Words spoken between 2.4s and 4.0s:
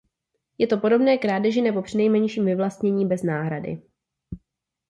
vyvlastnění bez náhrady.